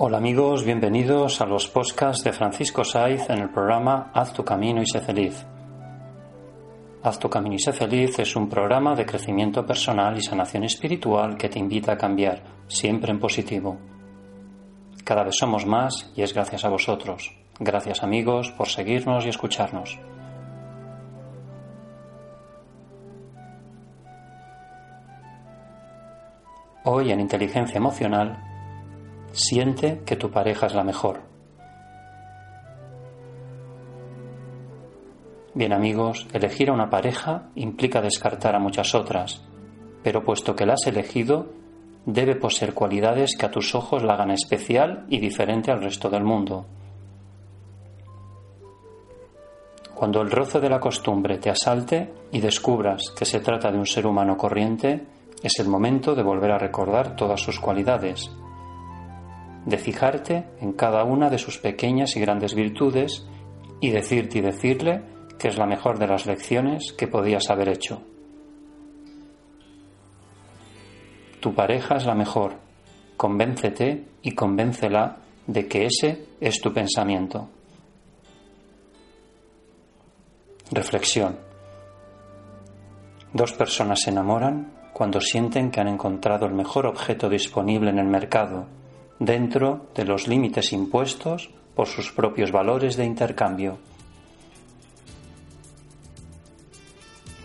Hola 0.00 0.18
amigos, 0.18 0.62
bienvenidos 0.64 1.40
a 1.40 1.46
los 1.46 1.66
podcasts 1.66 2.22
de 2.22 2.32
Francisco 2.32 2.84
Saiz 2.84 3.28
en 3.30 3.40
el 3.40 3.50
programa 3.50 4.12
Haz 4.14 4.32
tu 4.32 4.44
camino 4.44 4.80
y 4.80 4.86
sé 4.86 5.00
feliz. 5.00 5.44
Haz 7.02 7.18
tu 7.18 7.28
camino 7.28 7.56
y 7.56 7.58
sé 7.58 7.72
feliz 7.72 8.16
es 8.20 8.36
un 8.36 8.48
programa 8.48 8.94
de 8.94 9.04
crecimiento 9.04 9.66
personal 9.66 10.16
y 10.16 10.22
sanación 10.22 10.62
espiritual 10.62 11.36
que 11.36 11.48
te 11.48 11.58
invita 11.58 11.94
a 11.94 11.98
cambiar, 11.98 12.44
siempre 12.68 13.10
en 13.10 13.18
positivo. 13.18 13.76
Cada 15.02 15.24
vez 15.24 15.34
somos 15.36 15.66
más 15.66 16.12
y 16.14 16.22
es 16.22 16.32
gracias 16.32 16.64
a 16.64 16.68
vosotros. 16.68 17.34
Gracias 17.58 18.04
amigos 18.04 18.52
por 18.52 18.68
seguirnos 18.68 19.26
y 19.26 19.30
escucharnos. 19.30 19.98
Hoy 26.84 27.10
en 27.10 27.18
Inteligencia 27.18 27.78
Emocional 27.78 28.44
Siente 29.38 30.02
que 30.04 30.16
tu 30.16 30.32
pareja 30.32 30.66
es 30.66 30.74
la 30.74 30.82
mejor. 30.82 31.20
Bien 35.54 35.72
amigos, 35.72 36.26
elegir 36.32 36.70
a 36.70 36.72
una 36.72 36.90
pareja 36.90 37.48
implica 37.54 38.02
descartar 38.02 38.56
a 38.56 38.58
muchas 38.58 38.96
otras, 38.96 39.44
pero 40.02 40.24
puesto 40.24 40.56
que 40.56 40.66
la 40.66 40.72
has 40.72 40.84
elegido, 40.88 41.52
debe 42.04 42.34
poseer 42.34 42.74
cualidades 42.74 43.36
que 43.38 43.46
a 43.46 43.50
tus 43.52 43.76
ojos 43.76 44.02
la 44.02 44.14
hagan 44.14 44.32
especial 44.32 45.06
y 45.08 45.20
diferente 45.20 45.70
al 45.70 45.82
resto 45.82 46.10
del 46.10 46.24
mundo. 46.24 46.66
Cuando 49.94 50.20
el 50.20 50.32
roce 50.32 50.58
de 50.58 50.68
la 50.68 50.80
costumbre 50.80 51.38
te 51.38 51.50
asalte 51.50 52.12
y 52.32 52.40
descubras 52.40 53.12
que 53.16 53.24
se 53.24 53.38
trata 53.38 53.70
de 53.70 53.78
un 53.78 53.86
ser 53.86 54.04
humano 54.04 54.36
corriente, 54.36 55.06
es 55.44 55.60
el 55.60 55.68
momento 55.68 56.16
de 56.16 56.24
volver 56.24 56.50
a 56.50 56.58
recordar 56.58 57.14
todas 57.14 57.40
sus 57.40 57.60
cualidades 57.60 58.28
de 59.66 59.78
fijarte 59.78 60.44
en 60.60 60.72
cada 60.72 61.04
una 61.04 61.30
de 61.30 61.38
sus 61.38 61.58
pequeñas 61.58 62.16
y 62.16 62.20
grandes 62.20 62.54
virtudes 62.54 63.26
y 63.80 63.90
decirte 63.90 64.38
y 64.38 64.40
decirle 64.40 65.02
que 65.38 65.48
es 65.48 65.58
la 65.58 65.66
mejor 65.66 65.98
de 65.98 66.08
las 66.08 66.26
lecciones 66.26 66.92
que 66.92 67.06
podías 67.06 67.48
haber 67.50 67.68
hecho. 67.68 68.02
Tu 71.40 71.54
pareja 71.54 71.96
es 71.96 72.06
la 72.06 72.14
mejor. 72.14 72.54
Convéncete 73.16 74.04
y 74.22 74.32
convéncela 74.32 75.18
de 75.46 75.68
que 75.68 75.86
ese 75.86 76.26
es 76.40 76.60
tu 76.60 76.72
pensamiento. 76.72 77.48
Reflexión. 80.70 81.38
Dos 83.32 83.52
personas 83.52 84.02
se 84.02 84.10
enamoran 84.10 84.72
cuando 84.92 85.20
sienten 85.20 85.70
que 85.70 85.80
han 85.80 85.88
encontrado 85.88 86.46
el 86.46 86.54
mejor 86.54 86.86
objeto 86.86 87.28
disponible 87.28 87.90
en 87.90 87.98
el 87.98 88.08
mercado 88.08 88.66
dentro 89.18 89.86
de 89.94 90.04
los 90.04 90.28
límites 90.28 90.72
impuestos 90.72 91.50
por 91.74 91.86
sus 91.86 92.12
propios 92.12 92.52
valores 92.52 92.96
de 92.96 93.04
intercambio. 93.04 93.78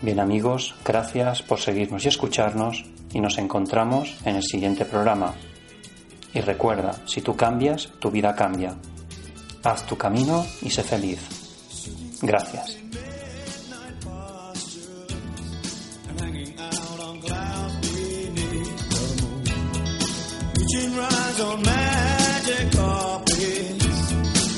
Bien 0.02 0.20
amigos, 0.20 0.74
gracias 0.84 1.42
por 1.42 1.60
seguirnos 1.60 2.04
y 2.04 2.08
escucharnos 2.08 2.84
y 3.12 3.20
nos 3.20 3.38
encontramos 3.38 4.16
en 4.24 4.36
el 4.36 4.42
siguiente 4.42 4.84
programa. 4.84 5.34
Y 6.34 6.40
recuerda, 6.40 7.00
si 7.06 7.22
tú 7.22 7.36
cambias, 7.36 7.90
tu 8.00 8.10
vida 8.10 8.34
cambia. 8.34 8.74
Haz 9.62 9.86
tu 9.86 9.96
camino 9.96 10.44
y 10.62 10.68
sé 10.68 10.82
feliz. 10.82 11.20
Gracias. 12.20 12.83
Rides 20.82 21.40
on 21.40 21.62
magic 21.62 22.72
carpets. 22.72 24.12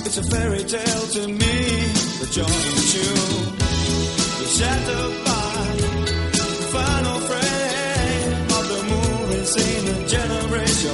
It's 0.06 0.18
a 0.18 0.22
fairy 0.22 0.64
tale 0.64 1.06
to 1.16 1.28
me, 1.28 1.56
you're 2.36 2.46
in 2.46 2.76
tune. 2.92 3.46
You're 4.38 4.54
shattered 4.58 5.14
by 5.24 5.76
the 6.32 6.68
final 6.72 7.18
frame 7.28 8.32
of 8.58 8.64
the 8.72 8.80
movie 8.92 9.44
scene 9.44 9.84
that 9.84 10.08
generates 10.08 10.84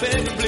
been 0.00 0.43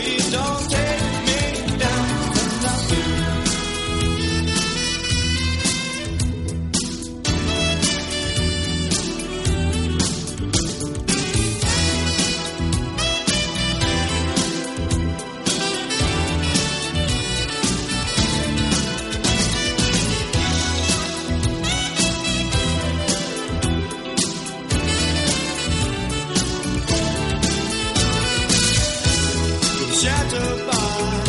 shattered 29.97 30.67
by 30.67 31.26